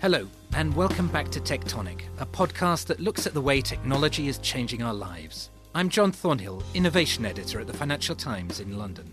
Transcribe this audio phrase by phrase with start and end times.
[0.00, 4.38] Hello, and welcome back to Tectonic, a podcast that looks at the way technology is
[4.38, 5.50] changing our lives.
[5.74, 9.12] I'm John Thornhill, Innovation Editor at the Financial Times in London.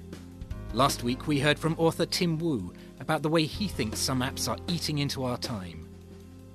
[0.73, 4.47] Last week, we heard from author Tim Wu about the way he thinks some apps
[4.47, 5.89] are eating into our time.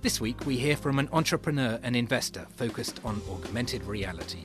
[0.01, 4.45] This week, we hear from an entrepreneur and investor focused on augmented reality.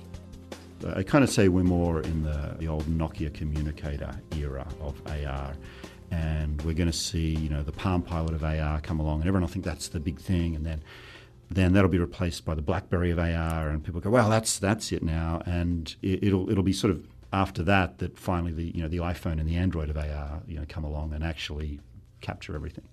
[0.95, 5.53] I kind of say we're more in the, the old Nokia communicator era of AR
[6.11, 9.27] and we're going to see you know the Palm Pilot of AR come along, and
[9.27, 10.83] everyone will think that's the big thing, and then
[11.49, 14.91] then that'll be replaced by the BlackBerry of AR, and people go, well, that's that's
[14.91, 18.81] it now, and it, will it'll be sort of after that that finally the you
[18.81, 21.79] know the iPhone and the Android of AR you know come along and actually
[22.21, 22.87] capture everything.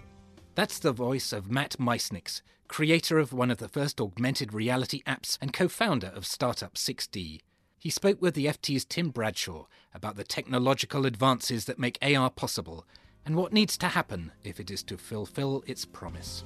[0.54, 5.38] That's the voice of Matt Miesnieks, creator of one of the first augmented reality apps
[5.40, 7.40] and co-founder of startup 6D.
[7.78, 12.84] He spoke with the FT's Tim Bradshaw about the technological advances that make AR possible
[13.24, 16.42] and what needs to happen if it is to fulfill its promise.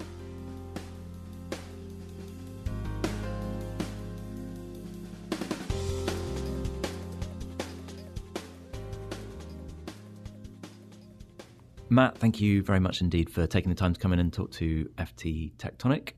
[11.88, 14.50] Matt, thank you very much indeed for taking the time to come in and talk
[14.52, 16.12] to FT Tectonic.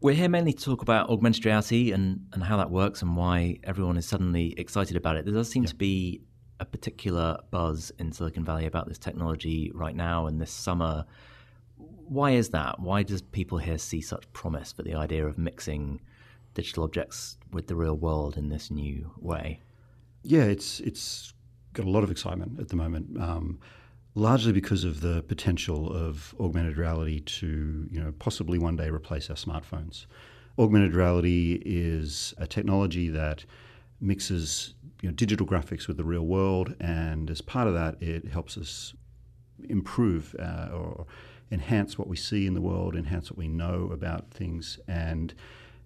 [0.00, 3.58] We're here mainly to talk about augmented reality and, and how that works and why
[3.62, 5.24] everyone is suddenly excited about it.
[5.24, 5.68] There does seem yeah.
[5.68, 6.22] to be
[6.62, 11.04] a particular buzz in Silicon Valley about this technology right now and this summer.
[11.76, 12.78] Why is that?
[12.78, 16.00] Why does people here see such promise for the idea of mixing
[16.54, 19.60] digital objects with the real world in this new way?
[20.22, 21.34] Yeah, it's it's
[21.72, 23.58] got a lot of excitement at the moment, um,
[24.14, 29.28] largely because of the potential of augmented reality to you know possibly one day replace
[29.30, 30.06] our smartphones.
[30.60, 33.44] Augmented reality is a technology that
[34.00, 38.28] mixes you know, digital graphics with the real world, and as part of that, it
[38.28, 38.94] helps us
[39.68, 41.06] improve uh, or
[41.50, 45.34] enhance what we see in the world, enhance what we know about things, and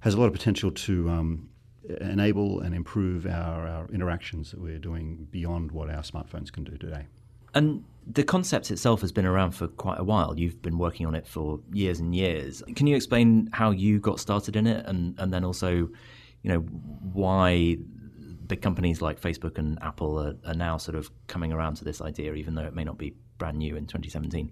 [0.01, 1.49] has a lot of potential to um,
[2.01, 6.77] enable and improve our, our interactions that we're doing beyond what our smartphones can do
[6.77, 7.07] today.
[7.55, 10.39] And the concept itself has been around for quite a while.
[10.39, 12.63] You've been working on it for years and years.
[12.77, 16.59] Can you explain how you got started in it, and and then also, you know,
[16.59, 17.79] why
[18.49, 22.01] big companies like Facebook and Apple are, are, now sort of coming around to this
[22.01, 24.51] idea, even though it may not be brand new in 2017.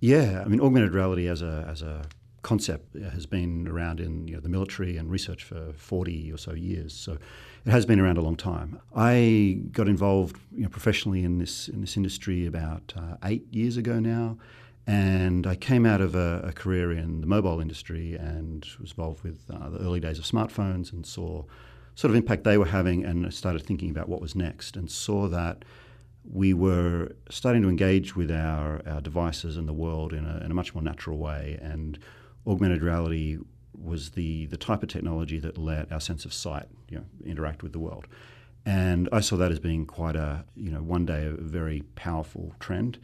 [0.00, 2.04] Yeah, I mean, augmented reality as a as a
[2.42, 6.54] concept has been around in you know, the military and research for 40 or so
[6.54, 6.94] years.
[6.94, 7.18] So
[7.66, 8.80] it has been around a long time.
[8.96, 13.76] I got involved you know, professionally in this in this industry about uh, eight years
[13.76, 14.38] ago now.
[14.86, 19.22] And I came out of a, a, career in the mobile industry and was involved
[19.22, 21.44] with uh, the early days of smartphones and saw
[21.94, 25.28] sort of impact they were having and started thinking about what was next and saw
[25.28, 25.64] that
[26.30, 30.50] we were starting to engage with our, our devices and the world in a, in
[30.50, 31.58] a much more natural way.
[31.60, 31.98] And
[32.46, 33.38] augmented reality
[33.76, 37.62] was the, the type of technology that let our sense of sight you know, interact
[37.62, 38.06] with the world.
[38.66, 42.54] And I saw that as being quite a, you know, one day a very powerful
[42.60, 42.98] trend.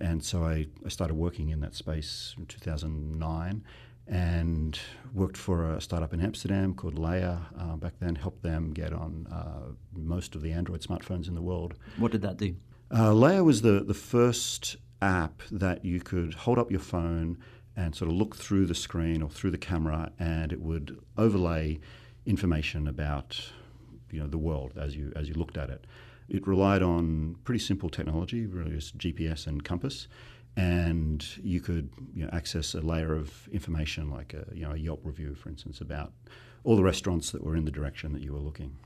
[0.00, 3.64] And so I, I started working in that space in 2009
[4.08, 4.78] and
[5.12, 9.26] worked for a startup in Amsterdam called Layar uh, back then, helped them get on
[9.32, 11.74] uh, most of the Android smartphones in the world.
[11.96, 12.54] What did that do?
[12.90, 17.38] Uh, Layar was the, the first app that you could hold up your phone
[17.76, 21.78] and sort of look through the screen or through the camera, and it would overlay
[22.24, 23.50] information about
[24.10, 25.86] you know the world as you as you looked at it.
[26.28, 30.08] It relied on pretty simple technology, really just GPS and compass,
[30.56, 34.76] and you could you know, access a layer of information like a, you know, a
[34.76, 36.12] Yelp review, for instance, about
[36.64, 38.76] all the restaurants that were in the direction that you were looking.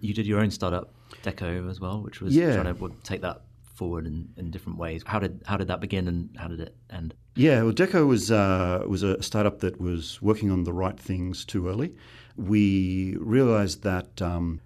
[0.00, 2.54] You did your own startup, Dekko, as well, which was yeah.
[2.54, 3.42] trying to take that
[3.74, 5.02] forward in, in different ways.
[5.06, 7.14] How did how did that begin and how did it end?
[7.36, 11.44] Yeah, well, Dekko was uh, was a startup that was working on the right things
[11.44, 11.94] too early.
[12.36, 14.60] We realised that um,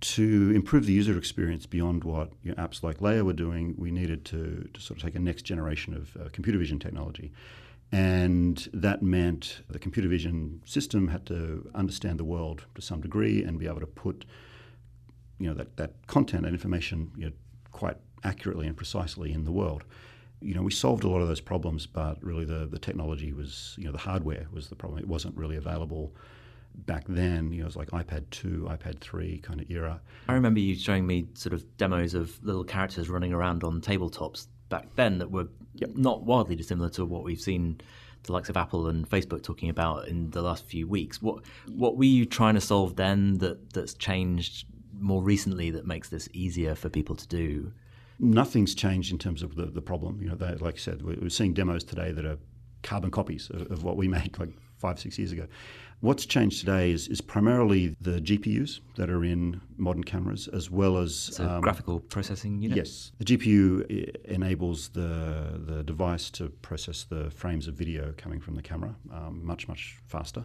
[0.00, 3.90] to improve the user experience beyond what you know, apps like Layar were doing, we
[3.90, 7.32] needed to, to sort of take a next generation of uh, computer vision technology.
[7.90, 13.42] And that meant the computer vision system had to understand the world to some degree
[13.42, 14.24] and be able to put
[15.38, 17.32] you know, that, that content and information you know,
[17.72, 19.84] quite accurately and precisely in the world.
[20.40, 23.74] You know, we solved a lot of those problems, but really the, the technology was,
[23.78, 25.00] you know, the hardware was the problem.
[25.00, 26.14] It wasn't really available
[26.86, 30.00] back then, you know, it was like iPad 2, iPad 3 kind of era.
[30.28, 34.46] I remember you showing me sort of demos of little characters running around on tabletops
[34.68, 35.90] back then that were yep.
[35.94, 37.80] not wildly dissimilar to what we've seen
[38.24, 41.22] the likes of Apple and Facebook talking about in the last few weeks.
[41.22, 46.08] What what were you trying to solve then that that's changed more recently that makes
[46.08, 47.72] this easier for people to do?
[48.18, 50.20] Nothing's changed in terms of the, the problem.
[50.20, 52.38] You know, they, like I said, we're seeing demos today that are
[52.82, 55.46] carbon copies of, of what we made like five, six years ago.
[56.00, 60.96] What's changed today is, is primarily the GPUs that are in modern cameras, as well
[60.96, 62.76] as so um, graphical processing unit.
[62.76, 68.54] Yes, the GPU enables the the device to process the frames of video coming from
[68.54, 70.44] the camera um, much much faster,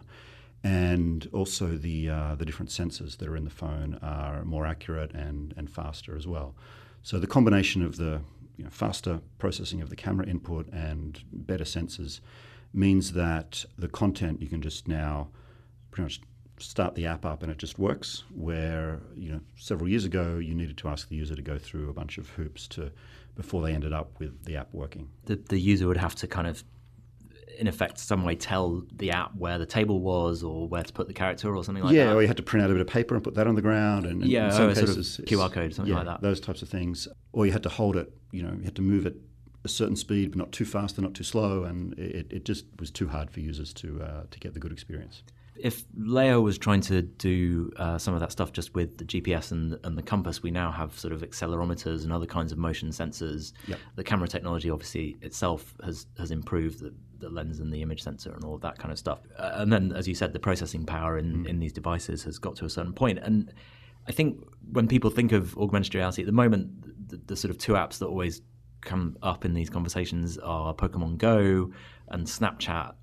[0.64, 5.12] and also the uh, the different sensors that are in the phone are more accurate
[5.12, 6.56] and and faster as well.
[7.04, 8.22] So the combination of the
[8.56, 12.18] you know, faster processing of the camera input and better sensors
[12.72, 15.28] means that the content you can just now
[15.94, 16.20] pretty much
[16.58, 18.24] start the app up and it just works.
[18.34, 21.88] Where you know several years ago you needed to ask the user to go through
[21.88, 22.90] a bunch of hoops to
[23.36, 25.08] before they ended up with the app working.
[25.24, 26.62] The, the user would have to kind of
[27.56, 31.06] in effect, some way tell the app where the table was or where to put
[31.06, 32.10] the character or something like yeah, that.
[32.10, 33.54] Yeah, or you had to print out a bit of paper and put that on
[33.54, 35.98] the ground, and, and yeah, in some oh, cases, sort of QR code, something yeah,
[35.98, 36.20] like that.
[36.20, 38.12] Those types of things, or you had to hold it.
[38.32, 39.14] You know, you had to move it
[39.64, 42.64] a certain speed, but not too fast and not too slow, and it, it just
[42.80, 45.22] was too hard for users to uh, to get the good experience
[45.56, 49.52] if Leo was trying to do uh, some of that stuff just with the GPS
[49.52, 52.90] and, and, the compass, we now have sort of accelerometers and other kinds of motion
[52.90, 53.52] sensors.
[53.68, 53.78] Yep.
[53.96, 58.32] The camera technology, obviously, itself has has improved the, the, lens and the image sensor
[58.32, 59.20] and all of that kind of stuff.
[59.38, 61.48] Uh, and then, as you said, the processing power in, mm.
[61.48, 63.18] in these devices has got to a certain point.
[63.22, 63.52] And
[64.08, 64.40] I think
[64.72, 67.98] when people think of augmented reality at the moment, the, the sort of two apps
[67.98, 68.42] that always
[68.80, 71.72] come up in these conversations are Pokemon Go
[72.08, 72.94] and Snapchat.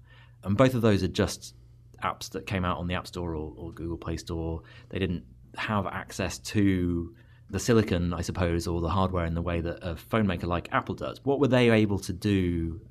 [0.44, 1.56] And both of those are just
[2.02, 5.24] apps that came out on the App Store or, or Google Play Store, they didn't
[5.56, 7.16] have access to
[7.50, 10.70] the silicon, I suppose, or the hardware in the way that a phone maker like
[10.72, 11.20] Apple does.
[11.24, 12.82] What were they able to do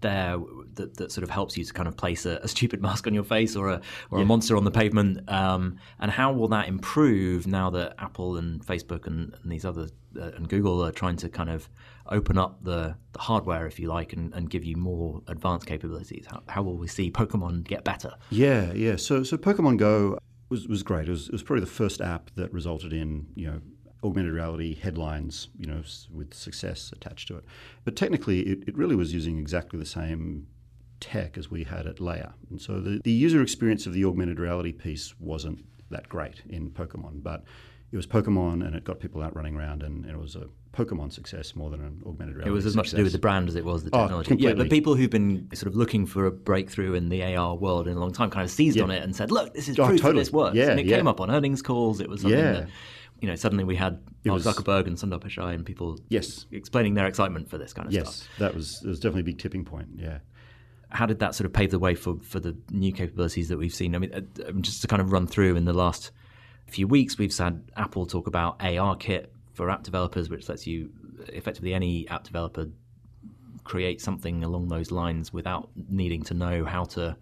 [0.00, 0.36] there
[0.74, 3.14] that, that sort of helps you to kind of place a, a stupid mask on
[3.14, 3.80] your face or a
[4.10, 4.24] or yeah.
[4.24, 5.30] a monster on the pavement?
[5.30, 9.88] Um, and how will that improve now that Apple and Facebook and, and these other
[10.18, 11.68] uh, and Google are trying to kind of
[12.08, 16.26] open up the, the hardware, if you like, and, and give you more advanced capabilities?
[16.28, 18.14] How, how will we see Pokemon get better?
[18.30, 18.96] Yeah, yeah.
[18.96, 20.18] So so Pokemon Go
[20.48, 21.08] was was great.
[21.08, 23.60] It was, it was probably the first app that resulted in you know
[24.02, 25.82] augmented reality headlines, you know,
[26.12, 27.44] with success attached to it.
[27.84, 30.46] But technically, it, it really was using exactly the same
[31.00, 32.32] tech as we had at Layar.
[32.50, 36.70] And so the, the user experience of the augmented reality piece wasn't that great in
[36.70, 37.44] Pokemon, but
[37.92, 40.46] it was Pokemon and it got people out running around and, and it was a
[40.72, 42.50] Pokemon success more than an augmented reality.
[42.50, 42.76] It was as success.
[42.76, 44.34] much to do with the brand as it was the oh, technology.
[44.34, 47.56] Oh, yeah, but people who've been sort of looking for a breakthrough in the AR
[47.56, 48.84] world in a long time kind of seized yeah.
[48.84, 50.12] on it and said, "Look, this is oh, proof totally.
[50.12, 50.96] that this works." Yeah, and it yeah.
[50.96, 52.00] came up on earnings calls.
[52.00, 52.52] It was something yeah.
[52.52, 52.68] that
[53.20, 56.46] you know, suddenly we had Mark was, Zuckerberg and Sundar Pichai and people yes.
[56.50, 58.28] explaining their excitement for this kind of yes, stuff.
[58.30, 60.18] Yes, that was, was definitely a big tipping point, yeah.
[60.88, 63.74] How did that sort of pave the way for, for the new capabilities that we've
[63.74, 63.94] seen?
[63.94, 66.10] I mean, uh, just to kind of run through in the last
[66.66, 70.90] few weeks, we've had Apple talk about ARKit for app developers, which lets you
[71.28, 72.68] effectively any app developer
[73.62, 77.16] create something along those lines without needing to know how to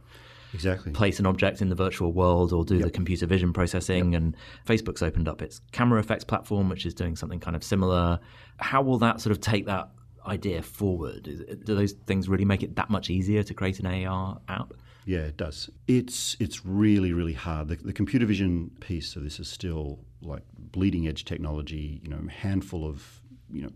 [0.54, 2.84] exactly place an object in the virtual world or do yep.
[2.84, 4.12] the computer vision processing.
[4.12, 4.22] Yep.
[4.22, 4.36] And
[4.66, 8.18] Facebook's opened up its camera effects platform, which is doing something kind of similar.
[8.58, 9.90] How will that sort of take that
[10.26, 11.24] idea forward?
[11.64, 14.74] Do those things really make it that much easier to create an AR app?
[15.04, 15.70] Yeah, it does.
[15.86, 17.68] It's it's really really hard.
[17.68, 22.00] The, the, computer vision piece of this is still like bleeding edge technology.
[22.02, 23.70] You know, handful of you know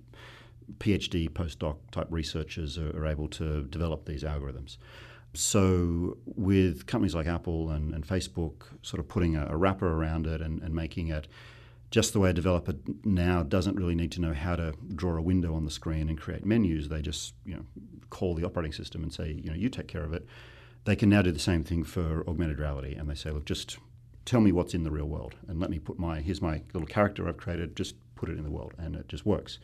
[0.78, 4.76] PhD postdoc type researchers are, are able to develop these algorithms.
[5.34, 10.26] So, with companies like Apple and, and Facebook sort of putting a, a wrapper around
[10.26, 11.26] it and, and, making it
[11.90, 12.74] just the way a developer
[13.04, 16.20] now doesn't really need to know how to draw a window on the screen and
[16.20, 17.64] create menus, they just you know
[18.10, 20.26] call the operating system and say, you know, you take care of it.
[20.84, 23.78] They can now do the same thing for augmented reality, and they say, look, just
[24.24, 26.88] tell me what's in the real world, and let me put my here's my little
[26.88, 29.58] character I've created, just put it in the world, and it just works.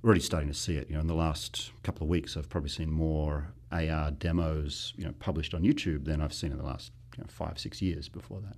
[0.00, 0.88] We're already starting to see it.
[0.88, 5.04] You know, in the last couple of weeks, I've probably seen more AR demos, you
[5.04, 8.08] know, published on YouTube than I've seen in the last you know, five, six years
[8.08, 8.56] before that.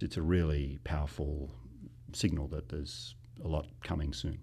[0.00, 1.50] It's a really powerful
[2.12, 4.38] signal that there's a lot coming soon.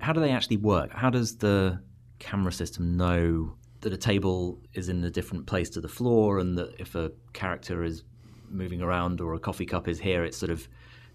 [0.00, 0.92] How do they actually work?
[0.92, 1.80] How does the
[2.18, 6.56] camera system know that a table is in a different place to the floor and
[6.56, 8.04] that if a character is
[8.48, 10.68] moving around or a coffee cup is here, it's sort of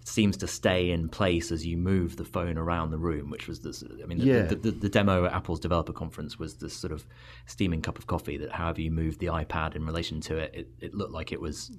[0.08, 3.60] seems to stay in place as you move the phone around the room, which was
[3.60, 3.84] this.
[4.02, 4.42] I mean, the, yeah.
[4.42, 7.06] the, the, the, demo at Apple's developer conference was this sort of
[7.46, 10.68] steaming cup of coffee that, however you moved the iPad in relation to it, it,
[10.80, 11.70] it looked like it was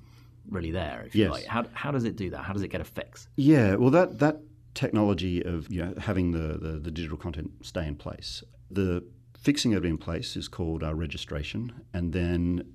[0.50, 1.04] really there.
[1.06, 1.26] If yes.
[1.26, 2.44] you like, how how does it do that?
[2.44, 3.28] How does it get a fix?
[3.36, 4.42] Yeah, well, that that
[4.76, 9.04] technology of you know having the the, the digital content stay in place, the
[9.38, 12.74] fixing it in place is called uh, registration, and then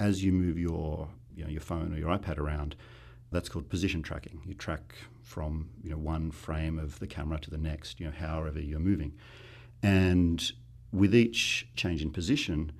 [0.00, 2.74] as you move your you know, your phone or your iPad around
[3.30, 4.40] that's called position tracking.
[4.46, 8.12] You track from you know one frame of the camera to the next, you know,
[8.12, 9.12] however you're moving.
[9.82, 10.52] And
[10.92, 12.72] with each change in position,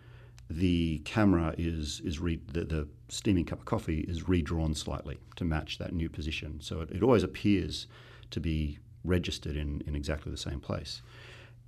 [0.49, 5.45] the camera is is re- the, the steaming cup of coffee is redrawn slightly to
[5.45, 6.61] match that new position.
[6.61, 7.87] So it, it always appears
[8.31, 11.03] to be registered in, in exactly the same place.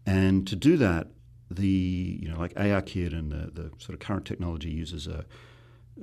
[0.04, 1.08] And to do that,
[1.50, 5.24] the you know like ARKit and the, the sort of current technology uses a,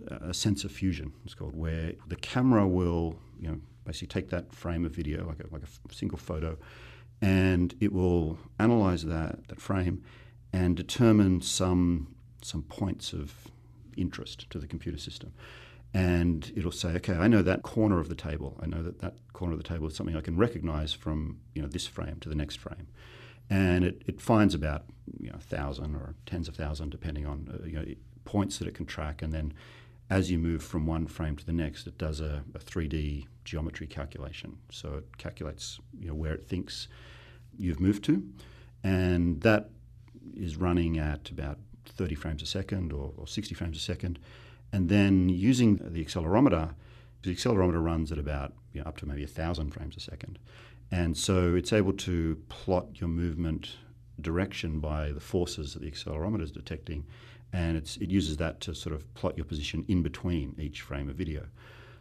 [0.07, 1.13] a sensor fusion.
[1.25, 5.39] It's called where the camera will you know basically take that frame of video like
[5.39, 6.57] a, like a single photo,
[7.21, 10.03] and it will analyze that that frame
[10.53, 13.33] and determine some some points of
[13.97, 15.33] interest to the computer system.
[15.93, 18.59] And it'll say, okay, I know that corner of the table.
[18.61, 21.61] I know that that corner of the table is something I can recognize from you
[21.61, 22.87] know this frame to the next frame
[23.49, 24.85] and it, it finds about
[25.19, 27.85] you know a thousand or tens of thousand depending on uh, you know
[28.25, 29.53] points that it can track, and then
[30.09, 33.87] as you move from one frame to the next, it does a, a 3D geometry
[33.87, 34.57] calculation.
[34.71, 36.87] So it calculates you know where it thinks
[37.57, 38.23] you've moved to,
[38.83, 39.69] and that
[40.35, 44.19] is running at about 30 frames a second or, or 60 frames a second,
[44.71, 46.73] and then using the accelerometer,
[47.23, 50.37] the accelerometer runs at about you know, up to maybe a thousand frames a second.
[50.91, 53.77] And so it's able to plot your movement
[54.21, 57.05] direction by the forces that the accelerometer is detecting,
[57.53, 61.15] and it uses that to sort of plot your position in between each frame of
[61.15, 61.47] video.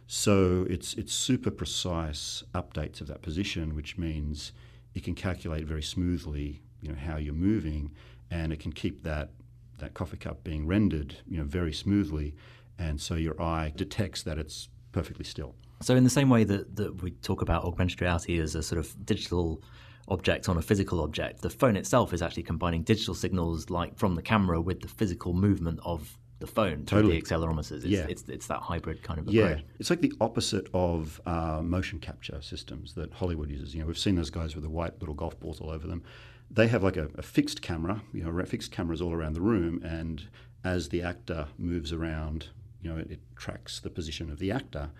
[0.07, 4.51] So it's it's super precise updates of that position, which means
[4.93, 7.91] it can calculate very smoothly, you know, how you're moving,
[8.29, 9.31] and it can keep that
[9.79, 12.35] that coffee cup being rendered, you know, very smoothly,
[12.77, 15.55] and so your eye detects that it's perfectly still.
[15.81, 18.79] So, in the same way that, that we talk about augmented reality as a sort
[18.79, 19.61] of digital
[20.07, 24.15] object on a physical object, the phone itself is actually combining digital signals like from
[24.15, 27.19] the camera with the physical movement of the phone through totally.
[27.19, 27.71] the accelerometers.
[27.71, 28.05] It's, yeah.
[28.09, 29.43] it's, it's that hybrid kind of yeah.
[29.43, 29.63] approach.
[29.79, 33.73] It's like the opposite of uh, motion capture systems that Hollywood uses.
[33.73, 36.03] You know, we've seen those guys with the white little golf balls all over them.
[36.51, 39.81] They have like a, a fixed camera, you know, fixed cameras all around the room,
[39.83, 40.27] and
[40.63, 42.49] as the actor moves around,
[42.81, 44.91] you know, it, it tracks the position of the actor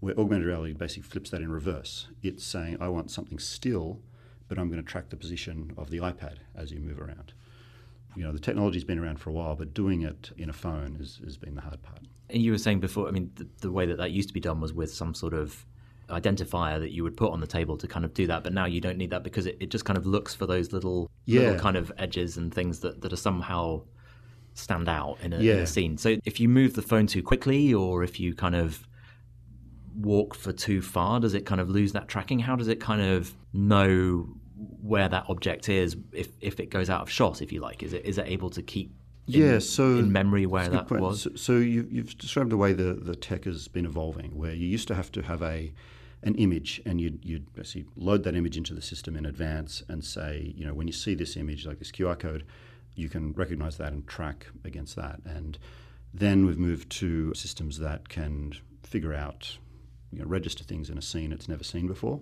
[0.00, 2.08] where augmented reality basically flips that in reverse.
[2.22, 4.00] It's saying, I want something still,
[4.48, 7.32] but I'm going to track the position of the iPad as you move around.
[8.16, 10.96] You know, the technology's been around for a while, but doing it in a phone
[10.96, 12.00] has, has been the hard part.
[12.30, 14.40] And you were saying before, I mean, the, the way that that used to be
[14.40, 15.66] done was with some sort of
[16.10, 18.44] identifier that you would put on the table to kind of do that.
[18.44, 20.72] But now you don't need that because it, it just kind of looks for those
[20.72, 21.40] little, yeah.
[21.40, 23.82] little kind of edges and things that, that are somehow
[24.54, 25.54] stand out in a, yeah.
[25.54, 25.98] in a scene.
[25.98, 28.86] So if you move the phone too quickly or if you kind of
[29.96, 31.20] walk for too far?
[31.20, 32.38] Does it kind of lose that tracking?
[32.38, 34.28] How does it kind of know
[34.82, 37.82] where that object is if, if it goes out of shot, if you like?
[37.82, 38.92] Is it is it able to keep
[39.26, 41.02] in, yeah, so in memory where that point.
[41.02, 41.22] was?
[41.22, 44.66] So, so you, you've described the way the, the tech has been evolving, where you
[44.66, 45.72] used to have to have a
[46.24, 50.02] an image and you'd, you'd basically load that image into the system in advance and
[50.02, 52.44] say, you know, when you see this image, like this QR code,
[52.94, 55.20] you can recognize that and track against that.
[55.26, 55.58] And
[56.14, 59.58] then we've moved to systems that can figure out
[60.14, 62.20] you know, register things in a scene it's never seen before.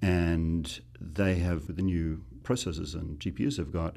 [0.00, 3.96] And they have the new processors and GPUs they've got.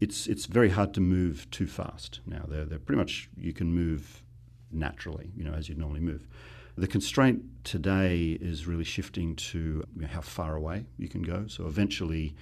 [0.00, 2.44] It's it's very hard to move too fast now.
[2.48, 4.22] They're they're pretty much you can move
[4.70, 6.26] naturally, you know, as you'd normally move.
[6.76, 9.58] The constraint today is really shifting to
[9.94, 11.46] you know, how far away you can go.
[11.46, 12.34] So eventually,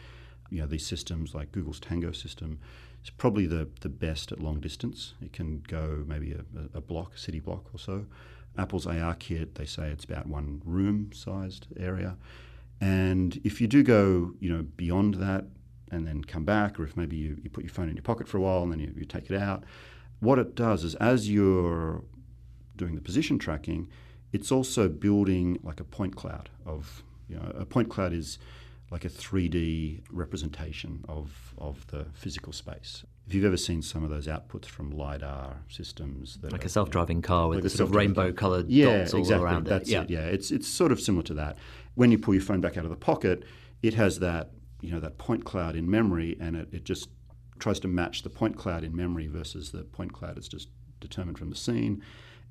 [0.50, 2.58] you know, these systems like Google's Tango system
[3.04, 5.14] is probably the, the best at long distance.
[5.20, 8.06] It can go maybe a, a block, a city block or so.
[8.58, 12.16] Apple's ARKit, they say it's about one room sized area.
[12.80, 15.44] And if you do go, you know, beyond that
[15.90, 18.28] and then come back, or if maybe you, you put your phone in your pocket
[18.28, 19.64] for a while and then you, you take it out,
[20.20, 22.02] what it does is as you're
[22.76, 23.88] doing the position tracking,
[24.32, 28.38] it's also building like a point cloud of, you know, a point cloud is
[28.90, 33.04] like a 3D representation of, of the physical space.
[33.26, 37.18] If you've ever seen some of those outputs from LiDAR systems, like are, a self-driving
[37.18, 39.44] you know, car with like the sort of rainbow-coloured yeah, dots all exactly.
[39.44, 39.92] around That's it.
[39.92, 40.10] Yeah, it.
[40.10, 41.56] Yeah, it's it's sort of similar to that.
[41.94, 43.44] When you pull your phone back out of the pocket,
[43.82, 44.50] it has that
[44.80, 47.08] you know that point cloud in memory, and it, it just
[47.58, 50.68] tries to match the point cloud in memory versus the point cloud is just
[51.00, 52.02] determined from the scene,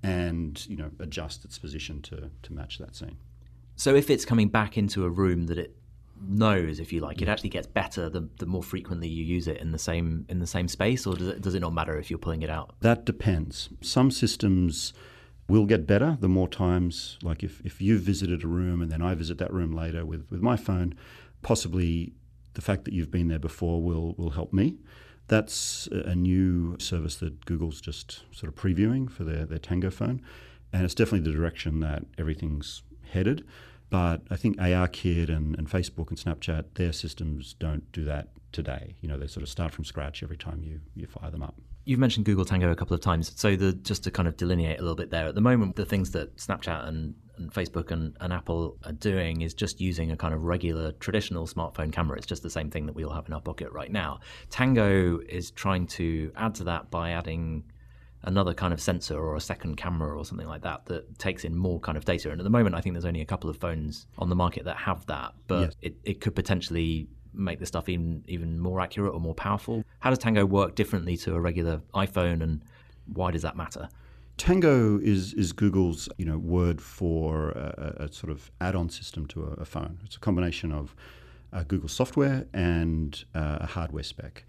[0.03, 3.17] and you know adjust its position to to match that scene.
[3.75, 5.75] So if it's coming back into a room that it
[6.27, 7.31] knows, if you like, it mm.
[7.31, 10.47] actually gets better the, the more frequently you use it in the same in the
[10.47, 12.75] same space, or does it does it not matter if you're pulling it out?
[12.81, 13.69] That depends.
[13.81, 14.93] Some systems
[15.47, 17.17] will get better the more times.
[17.21, 20.25] Like if, if you've visited a room and then I visit that room later with,
[20.29, 20.95] with my phone,
[21.41, 22.13] possibly
[22.53, 24.77] the fact that you've been there before will will help me.
[25.27, 30.21] That's a new service that Google's just sort of previewing for their, their Tango phone.
[30.73, 33.45] And it's definitely the direction that everything's headed.
[33.91, 38.95] But I think ARKit and, and Facebook and Snapchat, their systems don't do that today.
[39.01, 41.55] You know, they sort of start from scratch every time you, you fire them up.
[41.83, 43.33] You've mentioned Google Tango a couple of times.
[43.35, 45.85] So the, just to kind of delineate a little bit there, at the moment, the
[45.85, 50.15] things that Snapchat and, and Facebook and, and Apple are doing is just using a
[50.15, 52.17] kind of regular traditional smartphone camera.
[52.17, 54.21] It's just the same thing that we all have in our pocket right now.
[54.49, 57.65] Tango is trying to add to that by adding
[58.23, 61.55] another kind of sensor or a second camera or something like that that takes in
[61.55, 62.29] more kind of data.
[62.31, 64.65] And at the moment, I think there's only a couple of phones on the market
[64.65, 65.75] that have that, but yes.
[65.81, 69.83] it, it could potentially make the stuff even even more accurate or more powerful.
[69.99, 72.63] How does Tango work differently to a regular iPhone, and
[73.05, 73.89] why does that matter?
[74.37, 79.43] Tango is is Google's you know word for a, a sort of add-on system to
[79.43, 79.99] a, a, phone.
[80.05, 80.95] It's a combination of
[81.53, 84.45] uh, Google software and uh, a hardware spec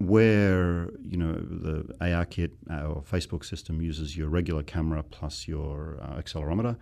[0.00, 6.20] where you know the ARKit or Facebook system uses your regular camera plus your uh,
[6.20, 6.76] accelerometer,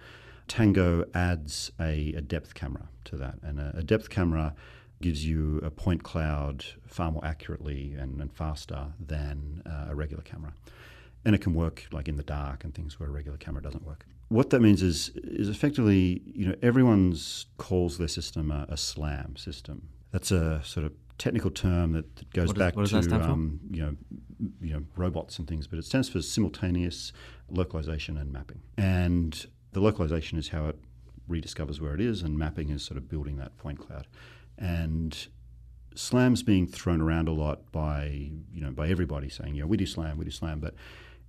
[0.46, 4.54] Tango adds a, a, depth camera to that, and a, a, depth camera
[5.02, 10.22] gives you a point cloud far more accurately and, and faster than uh, a regular
[10.22, 10.54] camera,
[11.24, 13.84] and it can work like in the dark and things where a regular camera doesn't
[13.84, 14.06] work.
[14.28, 19.36] What that means is is effectively you know everyone's calls their system a, a SLAM
[19.36, 19.88] system.
[20.12, 22.80] That's a sort of technical term that, that goes back to
[23.32, 23.96] um, you know
[24.60, 27.12] you know robots and things, but it stands for simultaneous
[27.50, 28.60] localization and mapping.
[28.76, 30.78] And the localization is how it
[31.28, 34.06] rediscovers where it is, and mapping is sort of building that point cloud.
[34.56, 35.26] And
[35.94, 39.76] SLAM's being thrown around a lot by you know by everybody saying you know we
[39.76, 40.74] do SLAM, we do SLAM, but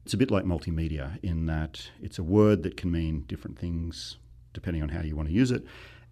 [0.05, 4.17] it's a bit like multimedia in that it's a word that can mean different things
[4.53, 5.63] depending on how you want to use it.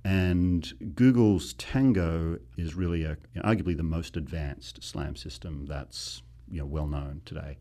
[0.04, 6.22] And Google's Tango is really a, you know, arguably the most advanced SLAM system that's
[6.50, 7.58] you know, well known today,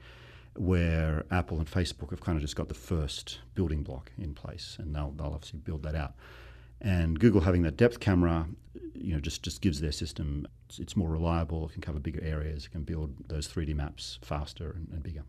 [0.54, 4.76] where Apple and Facebook have kind of just got the first building block in place,
[4.78, 6.14] and they'll, they'll obviously build that out.
[6.80, 8.46] And Google having that depth camera,
[8.94, 11.66] you know, just, just gives their system it's, it's more reliable.
[11.66, 12.66] It can cover bigger areas.
[12.66, 15.22] It can build those 3D maps faster and, and bigger.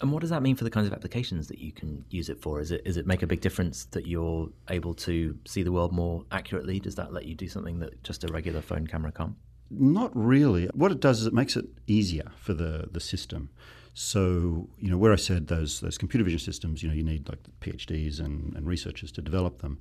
[0.00, 2.40] And what does that mean for the kinds of applications that you can use it
[2.40, 2.60] for?
[2.60, 5.92] Is it is it make a big difference that you're able to see the world
[5.92, 6.78] more accurately?
[6.78, 9.34] Does that let you do something that just a regular phone camera can't?
[9.70, 10.66] Not really.
[10.72, 13.50] What it does is it makes it easier for the, the system.
[13.92, 17.28] So, you know, where I said those those computer vision systems, you know, you need
[17.28, 19.80] like PhDs and, and researchers to develop them.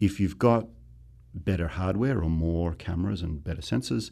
[0.00, 0.66] If you've got
[1.34, 4.10] better hardware or more cameras and better sensors,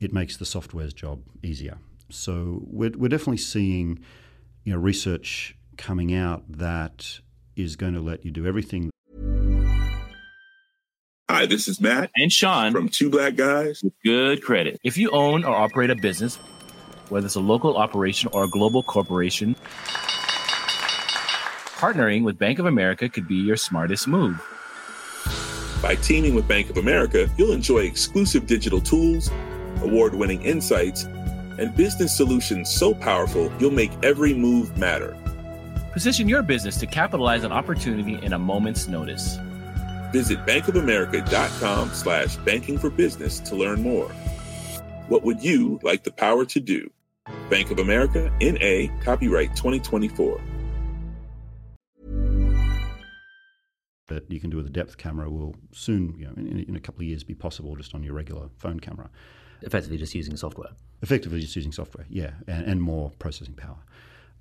[0.00, 1.78] it makes the software's job easier.
[2.10, 4.00] So we're, we're definitely seeing
[4.68, 7.20] you know, research coming out that
[7.56, 8.90] is going to let you do everything.
[11.30, 14.78] Hi, this is Matt and Sean from Two Black Guys with Good Credit.
[14.84, 16.36] If you own or operate a business,
[17.08, 19.56] whether it's a local operation or a global corporation,
[21.78, 24.38] partnering with Bank of America could be your smartest move.
[25.80, 29.30] By teaming with Bank of America, you'll enjoy exclusive digital tools,
[29.80, 31.06] award winning insights,
[31.58, 35.16] and business solutions so powerful you'll make every move matter.
[35.92, 39.36] Position your business to capitalize on opportunity in a moment's notice.
[40.12, 44.08] Visit bankofamerica.com slash banking for business to learn more.
[45.08, 46.90] What would you like the power to do?
[47.50, 50.40] Bank of America, N.A., copyright 2024.
[54.08, 56.80] That you can do with a depth camera will soon, you know, in, in a
[56.80, 59.10] couple of years, be possible just on your regular phone camera
[59.62, 60.70] effectively just using software.
[61.02, 63.78] Effectively just using software, yeah, and, and more processing power.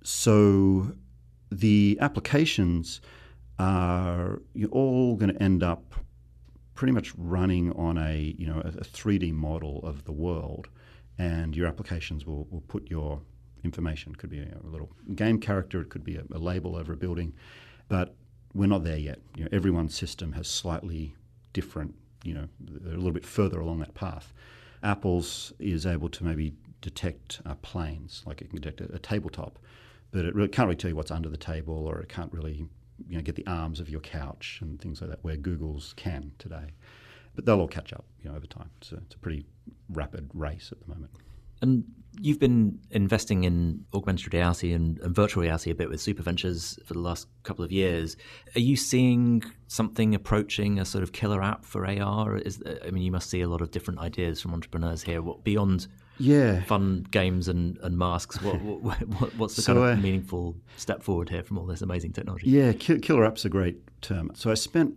[0.04, 0.94] So
[1.52, 3.02] the applications
[3.60, 5.96] are all going to end up
[6.76, 10.70] pretty much running on a you know a, 3D model of the world,
[11.18, 13.22] and your applications will, will put your
[13.64, 14.14] information.
[14.14, 16.98] It could be a, little game character, it could be a, a, label over a
[16.98, 17.34] building,
[17.88, 18.16] but
[18.54, 19.20] we're not there yet.
[19.36, 21.16] You know, everyone's system has slightly
[21.54, 21.96] different.
[22.24, 24.34] You know, they're a little bit further along that path.
[24.84, 29.60] Apple's is able to maybe detect uh, planes, like it can detect a, a tabletop,
[30.12, 32.68] but it really can't really tell you what's under the table, or it can't really
[33.08, 36.32] you know get the arms of your couch and things like that, where Google's can
[36.40, 36.74] today.
[37.36, 38.72] But they'll all catch up, you know, over time.
[38.82, 39.46] So it's a pretty
[39.90, 41.12] rapid race at the moment.
[41.62, 41.84] And
[42.20, 46.80] you've been investing in augmented reality and, and, virtual reality a bit with Super Ventures
[46.86, 48.18] for the last couple of years.
[48.56, 52.38] Are you seeing something approaching a sort of killer app for AR?
[52.38, 55.22] Is I mean, you must see a lot of different ideas from entrepreneurs here.
[55.22, 55.88] What beyond
[56.20, 56.64] yeah.
[56.64, 58.42] fun games and, and masks?
[58.42, 61.82] What, what, what's the so, kind of uh, meaningful step forward here from all this
[61.82, 62.50] amazing technology?
[62.50, 64.32] Yeah, killer app's a great term.
[64.34, 64.94] So I spent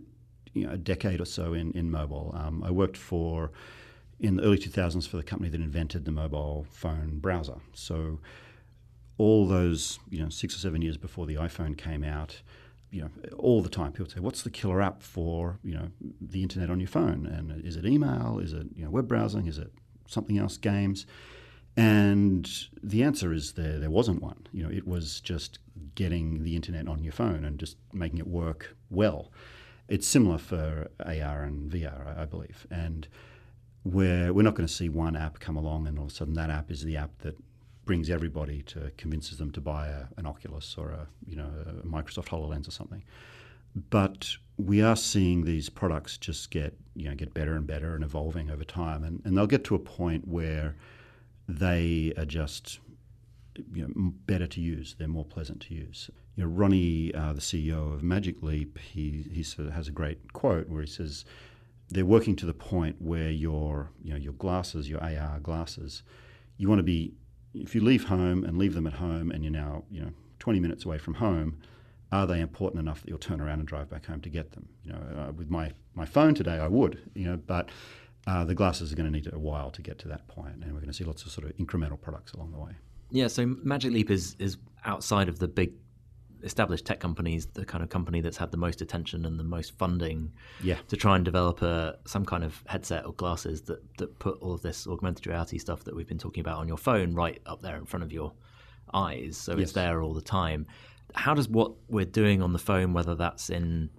[0.53, 2.35] you know a decade or so in in mobile.
[2.37, 3.51] Um, I worked for
[4.21, 7.55] in the early 2000s for the company that invented the mobile phone browser.
[7.73, 8.19] So
[9.17, 12.41] all those, you know, six or seven years before the iPhone came out,
[12.91, 15.91] you know, all the time people would say, "What's the killer app for you know
[16.19, 18.39] the internet on your phone?" And is it email?
[18.39, 19.47] Is it you know web browsing?
[19.47, 19.71] Is it
[20.07, 20.57] something else?
[20.57, 21.05] Games?
[21.77, 22.49] And
[22.83, 24.45] the answer is there there wasn't one.
[24.51, 25.59] You know, it was just
[25.95, 29.31] getting the internet on your phone and just making it work well.
[29.87, 33.07] It's similar for AR and VR, I believe, and
[33.83, 36.33] where we're not going to see one app come along and all of a sudden
[36.35, 37.35] that app is the app that
[37.85, 41.85] brings everybody to convinces them to buy a, an Oculus or a you know a
[41.85, 43.03] Microsoft Hololens or something.
[43.89, 48.03] But we are seeing these products just get you know get better and better and
[48.03, 50.75] evolving over time, and, and they'll get to a point where
[51.47, 52.79] they are just
[53.73, 54.95] you know, better to use.
[54.97, 56.09] They're more pleasant to use.
[56.35, 59.91] You know, Rony, uh, the CEO of Magic Leap, he he sort of has a
[59.91, 61.25] great quote where he says
[61.91, 66.03] they're working to the point where your you know your glasses, your AR glasses,
[66.57, 67.13] you want to be
[67.53, 70.59] if you leave home and leave them at home and you're now you know 20
[70.59, 71.57] minutes away from home,
[72.11, 74.67] are they important enough that you'll turn around and drive back home to get them?
[74.83, 77.69] You know, uh, with my, my phone today, I would, you know, but
[78.27, 80.65] uh, the glasses are going to need a while to get to that point, and
[80.73, 82.71] we're going to see lots of sort of incremental products along the way.
[83.11, 85.73] Yeah, so Magic Leap is is outside of the big
[86.43, 89.77] established tech companies, the kind of company that's had the most attention and the most
[89.77, 90.31] funding
[90.63, 90.77] yeah.
[90.87, 94.53] to try and develop a, some kind of headset or glasses that, that put all
[94.53, 97.61] of this augmented reality stuff that we've been talking about on your phone right up
[97.61, 98.33] there in front of your
[98.93, 99.37] eyes.
[99.37, 99.61] So yes.
[99.61, 100.67] it's there all the time.
[101.13, 103.89] How does what we're doing on the phone, whether that's in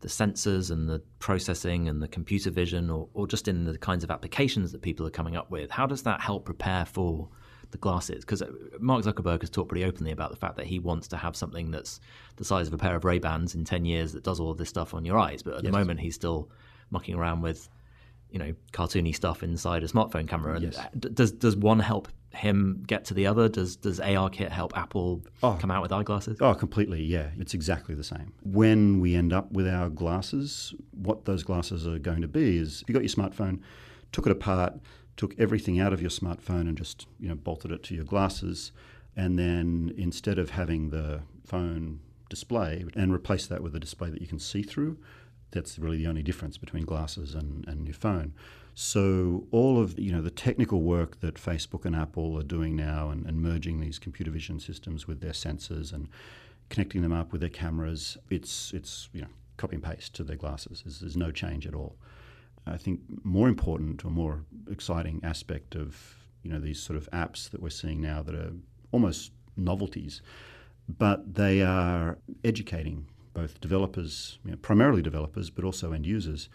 [0.00, 4.02] the sensors and the processing and the computer vision or, or just in the kinds
[4.02, 7.28] of applications that people are coming up with, how does that help prepare for
[7.70, 10.78] the glasses because uh, Mark Zuckerberg has talked pretty openly about the fact that he
[10.78, 12.00] wants to have something that's
[12.36, 14.58] the size of a pair of Ray Bans in ten years that does all of
[14.58, 15.42] this stuff on your eyes.
[15.42, 15.72] But at yes.
[15.72, 16.50] the moment, he's still
[16.90, 17.68] mucking around with
[18.30, 20.54] you know cartoony stuff inside a smartphone camera.
[20.54, 20.78] And yes.
[20.78, 23.48] Uh, does does one help him get to the other?
[23.48, 26.38] Does does ARKit help Apple oh, come out with eyeglasses?
[26.40, 27.02] Oh, completely.
[27.02, 28.32] Yeah, it's exactly the same.
[28.42, 32.84] When we end up with our glasses, what those glasses are going to be is
[32.86, 33.60] you got your smartphone,
[34.12, 34.74] took it apart,
[35.16, 38.72] took everything out of your smartphone and just you know bolted it to your glasses,
[39.16, 44.20] and then instead of having the phone display and replace that with a display that
[44.20, 44.96] you can see through,
[45.50, 48.32] that's really the only difference between glasses and, and your phone.
[48.74, 53.10] So all of you know the technical work that Facebook and Apple are doing now
[53.10, 56.08] and, and merging these computer vision systems with their sensors and
[56.70, 60.36] connecting them up with their cameras, it's it's you know copy and paste to their
[60.36, 60.82] glasses.
[60.84, 61.96] There's, there's no change at all.
[62.66, 67.50] I think more important or more exciting aspect of you know these sort of apps
[67.50, 68.52] that we're seeing now that are
[68.92, 70.22] almost novelties,
[70.88, 76.48] but they are educating both developers, you know, primarily developers, but also end users,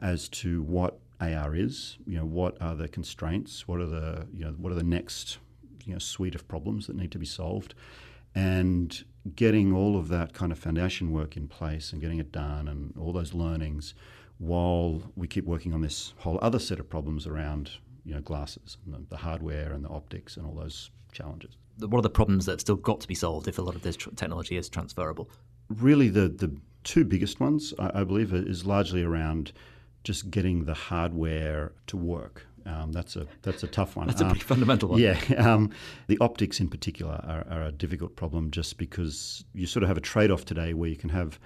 [0.00, 1.98] as to what AR is.
[2.06, 3.68] You know, what are the constraints?
[3.68, 5.38] What are the you know what are the next
[5.84, 7.74] you know suite of problems that need to be solved,
[8.34, 9.04] and
[9.36, 12.92] getting all of that kind of foundation work in place and getting it done and
[12.98, 13.94] all those learnings
[14.42, 17.70] while we keep working on this whole other set of problems around
[18.04, 21.56] you know glasses and the, the hardware and the optics and all those challenges.
[21.78, 23.82] What are the problems that have still got to be solved if a lot of
[23.82, 25.30] this tr- technology is transferable?
[25.68, 29.52] Really, the the two biggest ones I, I believe is largely around
[30.02, 32.46] just getting the hardware to work.
[32.66, 34.06] Um, that's a that's a tough one.
[34.08, 35.00] That's a um, pretty fundamental one.
[35.00, 35.70] Yeah, um,
[36.08, 39.96] the optics in particular are, are, a difficult problem, just because you sort of have
[39.96, 41.38] a trade off today where you can have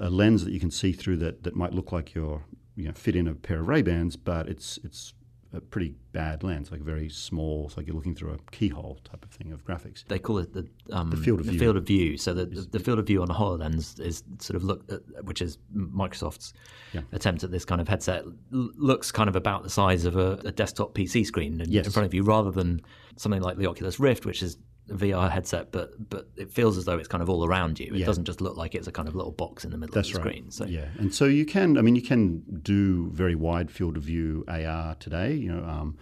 [0.00, 2.42] a lens that you can see through that, that might look like you're
[2.74, 5.14] you know, fit in a pair of Ray Bans, but it's it's
[5.52, 7.66] a pretty bad lens, like very small.
[7.66, 10.04] It's like you're looking through a keyhole type of thing of graphics.
[10.06, 11.60] They call it the, um, the field of the view.
[11.60, 12.16] Field of view.
[12.16, 15.24] So the, the, the, field of view on a Hololens is sort of look, at,
[15.24, 16.52] which is Microsoft's
[16.92, 17.00] yeah.
[17.10, 20.52] attempt at this kind of headset, looks kind of about the size of a, a
[20.52, 21.84] desktop PC screen in, yes.
[21.84, 22.80] in front of you, rather than
[23.16, 24.56] something like the Oculus Rift, which is
[24.90, 27.86] VR headset, but but it feels as though it's kind of all around you.
[27.86, 28.06] It yeah.
[28.06, 30.14] doesn't just look like it's a kind of little box in the middle That's of
[30.14, 30.28] the right.
[30.28, 30.50] screen.
[30.50, 30.64] So.
[30.66, 34.44] Yeah, and so you can, I mean, you can do very wide field of view
[34.48, 35.34] AR today.
[35.34, 35.96] You know, um,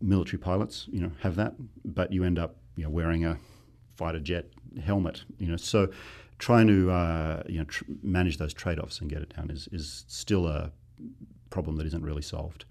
[0.00, 3.38] military pilots, you know, have that, but you end up, you know, wearing a
[3.96, 4.46] fighter jet
[4.82, 5.22] helmet.
[5.38, 5.88] You know, so
[6.38, 9.68] trying to uh, you know tr- manage those trade offs and get it down is
[9.72, 10.72] is still a
[11.50, 12.64] problem that isn't really solved.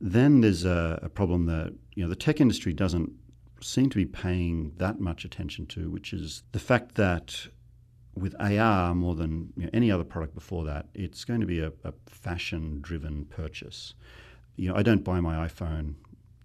[0.00, 3.12] Then there's a, a problem that you know the tech industry doesn't
[3.60, 7.48] seem to be paying that much attention to, which is the fact that
[8.14, 11.60] with AR more than you know, any other product before that, it's going to be
[11.60, 13.94] a, a fashion-driven purchase.
[14.56, 15.94] You know, I don't buy my iPhone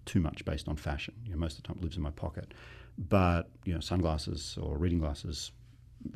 [0.06, 1.14] too much based on fashion.
[1.24, 2.52] You know, most of the time it lives in my pocket.
[2.96, 5.50] But you know, sunglasses or reading glasses,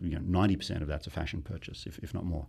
[0.01, 2.47] you know, ninety percent of that's a fashion purchase, if, if not more.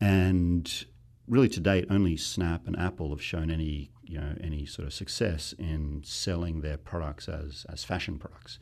[0.00, 0.84] And
[1.28, 4.92] really to date, only Snap and Apple have shown any you know any sort of
[4.92, 8.58] success in selling their products as as fashion products.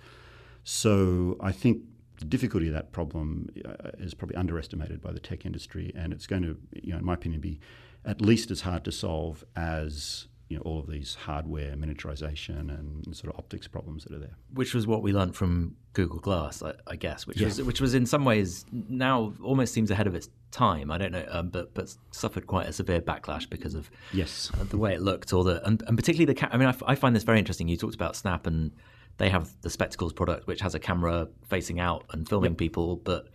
[0.65, 1.83] So I think
[2.19, 6.27] the difficulty of that problem uh, is probably underestimated by the tech industry, and it's
[6.27, 7.59] going to, you know, in my opinion, be
[8.05, 13.17] at least as hard to solve as you know all of these hardware miniaturization and
[13.17, 14.37] sort of optics problems that are there.
[14.53, 17.47] Which was what we learned from Google Glass, I, I guess, which Yeah.
[17.47, 20.91] was which was in some ways now almost seems ahead of its time.
[20.91, 24.51] I don't know, um, but but suffered quite a severe backlash because of Yes.
[24.61, 26.35] uh, the way it looked, or the and, and particularly the.
[26.35, 27.69] Ca- I mean, I, f- I find this very interesting.
[27.69, 28.73] You talked about Snap, and
[29.19, 33.29] they have the Spectacles product, which has a camera facing out and filming people, but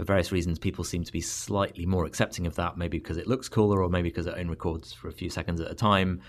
[0.00, 2.78] for various reasons, people seem to be slightly more accepting of that.
[2.78, 5.60] Maybe because it looks cooler, or maybe because it only records for a few seconds
[5.60, 6.22] at a time.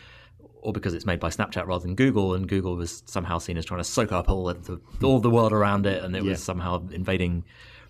[0.62, 3.66] Or because it's made by Snapchat rather than Google, and Google was somehow seen as
[3.66, 6.32] trying to soak up all of the, all the world around it, and it Yeah.
[6.32, 7.46] was somehow invading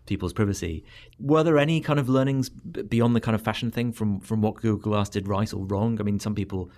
[0.06, 0.84] people's privacy.
[1.20, 4.56] Were there any kind of learnings beyond the kind of fashion thing from from what
[4.56, 6.00] Google Glass did right or wrong?
[6.00, 6.70] I mean, some people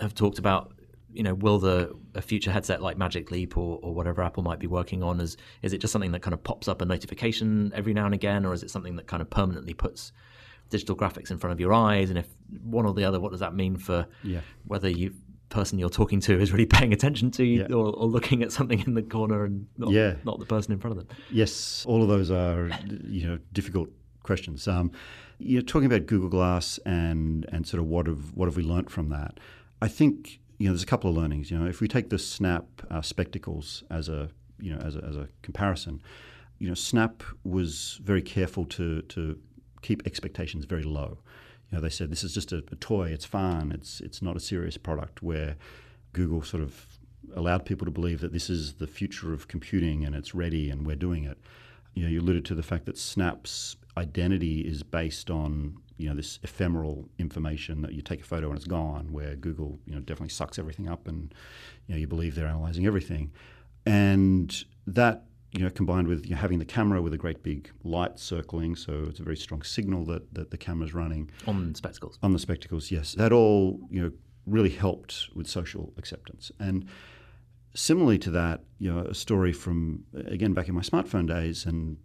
[0.00, 0.72] have talked about,
[1.12, 4.58] you know, will the a future headset like Magic Leap or, or whatever Apple might
[4.58, 7.72] be working on is is it just something that kind of pops up a notification
[7.74, 10.12] every now and again, or is it something that kind of permanently puts
[10.68, 12.10] digital graphics in front of your eyes?
[12.10, 12.28] And if
[12.62, 14.40] one or the other, what does that mean for Yeah.
[14.66, 15.14] whether you
[15.48, 17.74] person you're talking to is really paying attention to you Yeah.
[17.74, 20.14] or, or looking at something in the corner and not, Yeah.
[20.24, 21.16] not the person in front of them?
[21.32, 22.70] Yes, all of those are
[23.08, 23.88] you know difficult
[24.22, 24.68] questions.
[24.68, 24.92] Um,
[25.38, 28.90] you're talking about Google Glass and and sort of what have what have we learnt
[28.90, 29.40] from that?
[29.82, 31.50] I think you know there's a couple of learnings.
[31.50, 34.28] You know, if we take the Snap uh, spectacles as a
[34.60, 36.02] you know as a, as a comparison,
[36.58, 39.38] you know, Snap was very careful to to
[39.80, 41.18] keep expectations very low.
[41.70, 43.08] You know, they said this is just a, a toy.
[43.08, 43.72] It's fun.
[43.72, 45.22] It's it's not a serious product.
[45.22, 45.56] Where
[46.12, 46.98] Google sort of
[47.34, 50.86] allowed people to believe that this is the future of computing and it's ready and
[50.86, 51.38] we're doing it.
[51.94, 56.14] You know, you alluded to the fact that Snap's identity is based on you know
[56.14, 59.12] this ephemeral information that you take a photo and it's gone.
[59.12, 61.34] Where Google you know definitely sucks everything up and
[61.86, 63.32] you know you believe they're analyzing everything,
[63.86, 67.70] and that you know combined with you know, having the camera with a great big
[67.84, 71.76] light circling, so it's a very strong signal that that the camera's running On the
[71.76, 72.18] spectacles.
[72.22, 74.12] on the spectacles, yes, that all you know
[74.46, 76.50] really helped with social acceptance.
[76.58, 76.86] And
[77.74, 81.98] similarly to that, you know, a story from again back in my smartphone days, and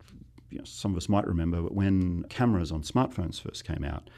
[0.56, 4.10] you know, some of us might remember, but when cameras on smartphones first came out,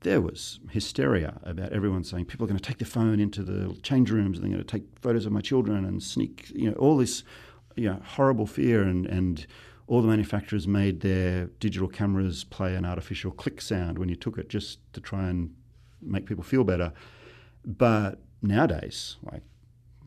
[0.00, 3.72] there was hysteria about everyone saying people are going to take their phone into the
[3.82, 6.76] change rooms and they're going to take photos of my children and sneak, you know,
[6.76, 7.22] all this,
[7.76, 9.46] you know, horrible fear and and
[9.86, 14.36] all the manufacturers made their digital cameras play an artificial click sound when you took
[14.38, 15.54] it just to try and
[16.02, 16.92] make people feel better.
[17.64, 19.42] But nowadays, like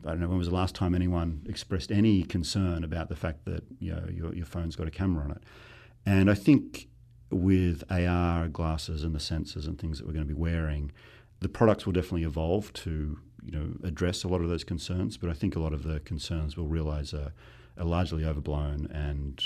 [0.04, 3.46] I don't know when was the last time anyone expressed any concern about the fact
[3.46, 5.42] that you know your, your phone's got a camera on it.
[6.06, 6.88] And I think
[7.30, 10.92] with AR glasses and the sensors and things that we're going to be wearing,
[11.40, 15.16] the products will definitely evolve to you know address a lot of those concerns.
[15.16, 17.32] But I think a lot of the concerns we'll realise are,
[17.78, 19.42] are largely overblown, and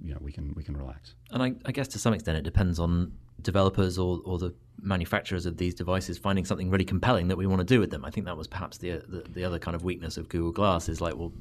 [0.00, 1.14] you know we can we can relax.
[1.30, 5.46] And I, I guess to some extent it depends on developers or, or the manufacturers
[5.46, 8.04] of these devices finding something really compelling that we want to do with them.
[8.04, 10.88] I think that was perhaps the, the the other kind of weakness of Google Glass
[10.88, 11.32] is like, well,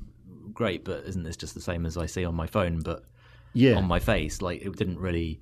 [0.53, 3.03] great, but isn't this just the same as I see on my phone, but
[3.53, 4.41] Yeah, on my face?
[4.41, 5.39] Like it didn't really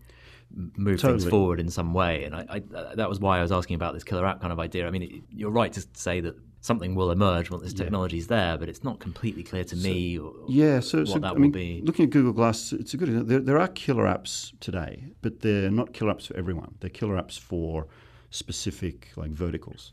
[0.75, 1.19] move Totally.
[1.19, 2.23] things forward in some way.
[2.23, 2.59] And I, I
[2.95, 4.87] that was why I was asking about this killer app kind of idea.
[4.87, 8.57] I mean, it, you're right to say that something will emerge once this technology's there,
[8.57, 10.17] but it's not completely clear to me.
[10.19, 11.81] Or, Yeah, so, what so that I will mean, be.
[11.85, 13.27] looking at Google Glass, it's a good.
[13.27, 16.75] There, there are killer apps today, but they're not killer apps for everyone.
[16.79, 17.87] They're killer apps for
[18.31, 19.91] specific like verticals.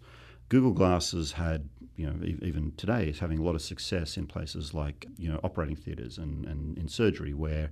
[0.49, 4.17] Google Glass has had, you know, e- even today is having a lot of success
[4.17, 7.71] in places like you know operating theatres and, and in surgery where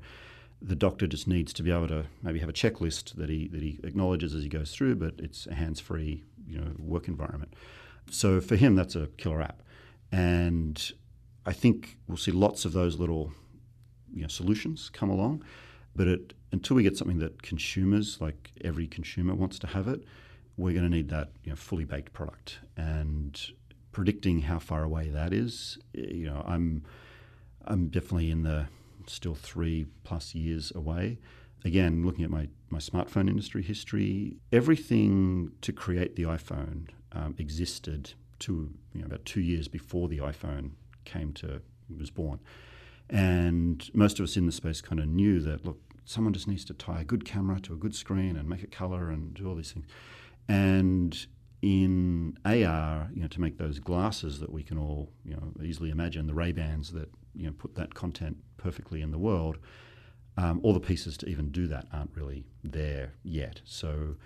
[0.67, 3.63] the doctor just needs to be able to maybe have a checklist that he that
[3.63, 7.53] he acknowledges as he goes through, but it's a hands-free, you know, work environment.
[8.11, 9.63] So for him, that's a killer app,
[10.11, 10.93] and
[11.47, 13.33] I think we'll see lots of those little
[14.13, 15.45] you know, solutions come along.
[15.97, 20.05] But it, until we get something that consumers, like every consumer, wants to have it,
[20.57, 22.59] we're going to need that you know, fully baked product.
[22.77, 23.41] And
[23.93, 26.85] predicting how far away that is, you know, I'm
[27.67, 28.67] I'm definitely in the
[29.09, 31.19] still three plus years away.
[31.65, 38.13] Again, looking at my, my smartphone industry history, everything to create the iPhone um, existed
[38.41, 40.73] to you know, about two years before the iPhone
[41.05, 41.63] came to
[41.99, 42.41] was born.
[43.09, 46.65] And most of us in the space kind of knew that look, someone just needs
[46.67, 49.49] to tie a good camera to a good screen and make it color and do
[49.49, 49.87] all these things.
[50.49, 51.27] And
[51.63, 55.91] in AR, you know, to make those glasses that we can all, you know, easily
[55.91, 59.59] imagine, the Ray Bans that you know put that content perfectly in the world,
[60.37, 63.61] um, all the pieces to even do that aren't really there yet.
[63.65, 64.17] So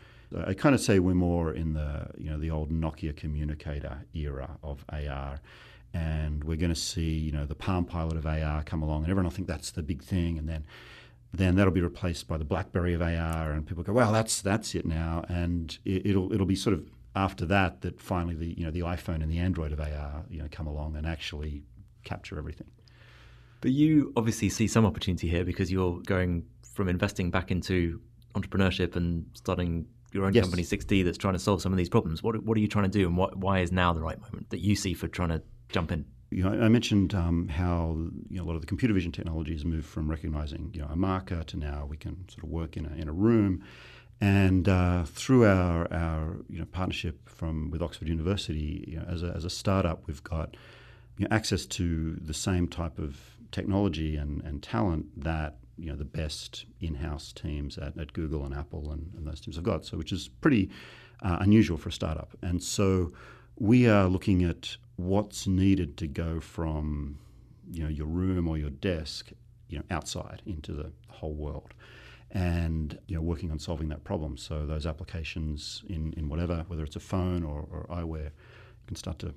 [0.47, 4.59] I kind of say we're more in the you know the old Nokia communicator era
[4.63, 5.41] of AR,
[5.95, 9.11] and we're going to see you know the Palm Pilot of AR come along, and
[9.11, 10.65] everyone will think that's the big thing, and then
[11.33, 14.75] then that'll be replaced by the BlackBerry of AR, and people go, "Well, that's that's
[14.75, 18.65] it now," and it, will it'll be sort of after that that finally the you
[18.65, 21.65] know the iPhone and the Android of AR you know come along and actually
[22.05, 22.69] capture everything.
[23.61, 28.01] But you obviously see some opportunity here because you're going from investing back into
[28.35, 30.45] entrepreneurship and starting your own yes.
[30.45, 32.23] company 6D that's trying to solve some of these problems.
[32.23, 34.51] What what are you trying to do, and what, why is now the right moment
[34.51, 36.07] that you see for trying to jump in?
[36.31, 37.97] You know, I mentioned um, how
[38.29, 40.97] you know, a lot of the computer vision technologies moved from recognizing you know, a
[40.97, 43.65] marker to now we can sort of work in a, in a room.
[44.21, 49.23] And uh, through our, our you know, partnership from with Oxford University, you know, as,
[49.23, 50.57] a, as a startup, we've got
[51.17, 55.97] you know, access to the same type of technology and, and talent that you know
[55.97, 59.85] the best in-house teams at, at Google and Apple and, and those teams have got.
[59.85, 60.71] So, which is pretty
[61.23, 62.37] uh, unusual for a startup.
[62.43, 63.13] And so,
[63.57, 67.19] we are looking at what's needed to go from
[67.71, 69.31] you know your room or your desk
[69.69, 71.75] you know outside into the whole world
[72.31, 76.83] and you know working on solving that problem so those applications in, in whatever whether
[76.83, 78.31] it's a phone or, or eyewear
[78.87, 79.35] can start to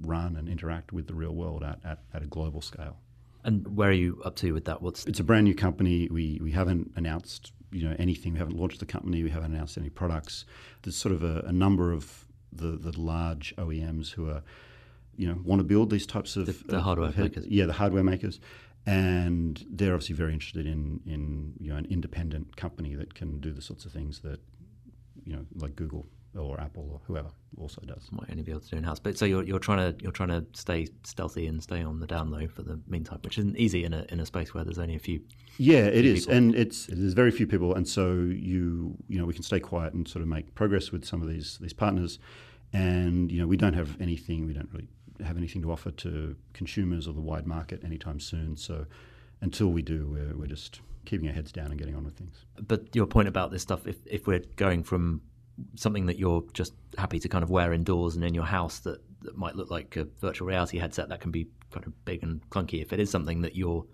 [0.00, 2.96] run and interact with the real world at, at, at a global scale
[3.44, 4.82] and where are you up to with that?
[4.82, 6.08] What's it's a brand new company.
[6.10, 8.32] We we haven't announced you know anything.
[8.32, 9.22] We haven't launched the company.
[9.22, 10.44] We haven't announced any products.
[10.82, 14.42] There's sort of a, a number of the, the large OEMs who are
[15.16, 17.46] you know want to build these types of the, the hardware of, makers.
[17.46, 18.40] Yeah, the hardware makers,
[18.86, 23.52] and they're obviously very interested in in you know an independent company that can do
[23.52, 24.40] the sorts of things that
[25.24, 28.08] you know like Google or Apple or whoever also does.
[28.10, 30.12] Might only be able to do in house, but so you're you're trying to you're
[30.12, 33.56] trying to stay stealthy and stay on the down low for the meantime, which isn't
[33.56, 35.20] easy in a in a space where there's only a few.
[35.58, 36.36] Yeah, it is, people.
[36.36, 39.94] and it's there's very few people, and so you you know we can stay quiet
[39.94, 42.18] and sort of make progress with some of these these partners,
[42.72, 44.88] and you know we don't have anything, we don't really
[45.24, 48.56] have anything to offer to consumers or the wide market anytime soon.
[48.56, 48.86] So
[49.40, 52.44] until we do, we're, we're just keeping our heads down and getting on with things.
[52.66, 55.20] But your point about this stuff, if, if we're going from
[55.76, 59.00] something that you're just happy to kind of wear indoors and in your house that,
[59.22, 62.48] that might look like a virtual reality headset that can be kind of big and
[62.50, 63.84] clunky, if it is something that your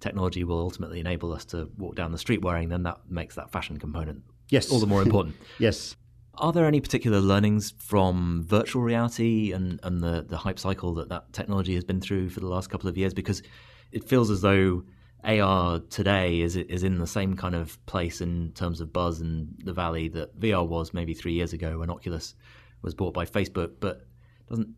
[0.00, 3.50] technology will ultimately enable us to walk down the street wearing, then that makes that
[3.50, 4.70] fashion component yes.
[4.70, 5.36] all the more important.
[5.58, 5.96] yes.
[6.34, 11.08] Are there any particular learnings from virtual reality and, and the, the hype cycle that
[11.08, 13.14] that technology has been through for the last couple of years?
[13.14, 13.42] Because
[13.90, 14.82] it feels as though
[15.26, 19.54] AR today is is in the same kind of place in terms of buzz and
[19.64, 22.34] the valley that VR was maybe three years ago when Oculus
[22.82, 24.06] was bought by Facebook, but
[24.48, 24.68] doesn't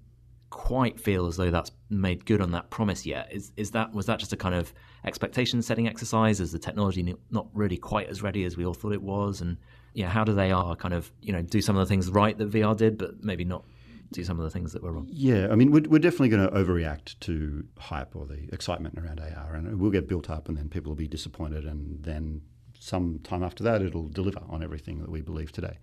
[0.51, 3.29] quite feel as though that's made good on that promise yet.
[3.31, 4.73] Is is that was that just a kind of
[5.05, 6.41] expectation setting exercise?
[6.41, 9.43] Is the technology not really quite as ready as we all thought it was?
[9.43, 9.59] And
[9.93, 12.37] yeah, how do they are kind of you know do some of the things right
[12.39, 13.65] that VR did, but maybe not
[14.13, 15.09] do some of the things that were wrong?
[15.11, 19.21] Yeah, I mean, we're, we're definitely going to overreact to hype or the excitement around
[19.21, 22.43] AR, and it will get built up, and then people will be disappointed, and then
[22.79, 25.79] some time after that, it'll deliver on everything that we believe today.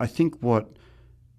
[0.00, 0.76] I think what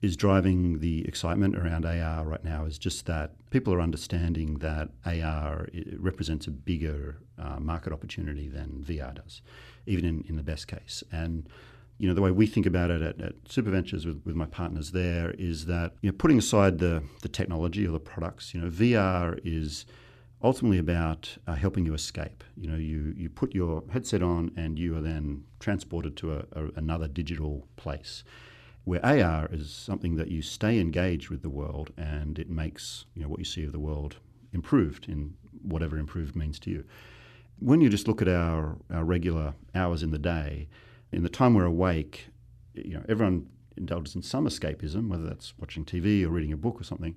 [0.01, 4.89] is driving the excitement around AR right now is just that people are understanding that
[5.06, 9.41] AR represents a bigger uh, market opportunity than VR does,
[9.86, 11.04] even in, in the best case.
[11.12, 11.49] And
[11.97, 14.91] you know, the way we think about it at, at SuperVentures with, with my partners
[14.91, 18.69] there is that, you know, putting aside the, the technology or the products, you know,
[18.69, 19.86] VR is
[20.43, 22.43] ultimately about uh, helping you escape.
[22.58, 26.45] You know, you, you put your headset on and you are then transported to a,
[26.51, 28.23] a, another digital place.
[28.84, 33.23] Where AR is something that you stay engaged with the world and it makes, you
[33.23, 34.17] know, what you see of the world
[34.53, 36.84] improved in whatever improved means to you.
[37.60, 40.67] When you just look at our, our regular hours in the day,
[41.15, 42.28] in the time we're awake,
[42.73, 43.47] you know, everyone
[43.78, 47.15] indulges in some escapism, whether that's watching TV or reading a book or something.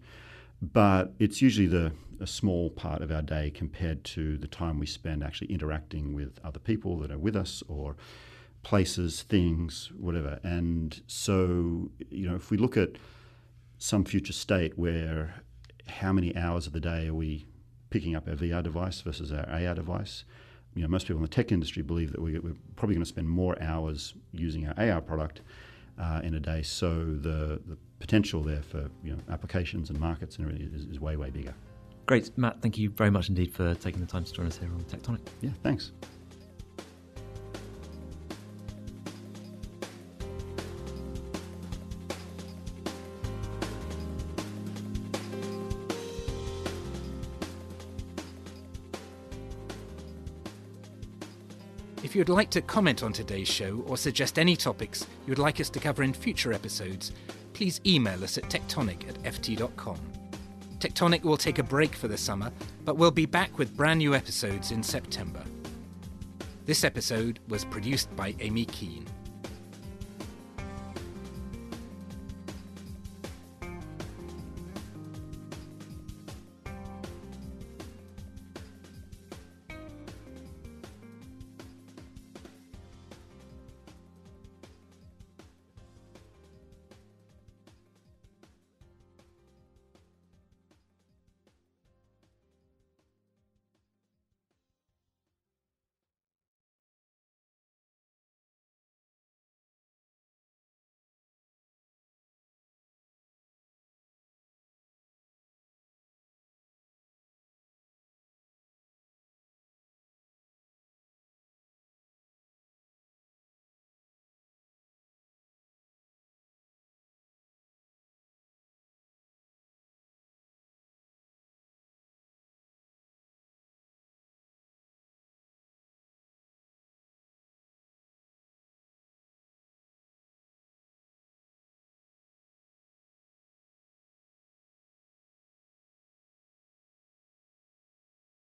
[0.63, 4.87] But it's usually the a small part of our day compared to the time we
[4.87, 7.97] spend actually interacting with other people that are with us or
[8.63, 10.41] places, things, whatever.
[10.43, 12.91] And so, you know, if we look at
[13.79, 15.43] some future state where
[15.87, 17.47] how many hours of the day are we
[17.91, 20.25] picking up our VR device versus our AR device,
[20.75, 22.43] you know, most people in the tech industry believe that we, are
[22.77, 25.41] probably going to spend more hours using our AR product
[25.99, 26.63] uh, in a day.
[26.63, 31.01] So the, the potential there for you know, applications and markets and everything is, is
[31.01, 31.55] way, way bigger.
[32.07, 32.31] Great.
[32.39, 34.81] Matt, thank you very much indeed for taking the time to join us here on
[34.85, 35.21] Tectonic.
[35.43, 35.93] Yeah, thanks.
[52.19, 55.79] You'd like to comment on today's show or suggest any topics you'd like us to
[55.79, 57.13] cover in future episodes,
[57.53, 60.01] please email us at tectonic at ft.com.
[60.81, 62.51] Tectonic will take a break for the summer,
[62.85, 65.45] but we'll be back with brand new episodes in September.
[66.67, 69.07] This episode was produced by Amy Keane.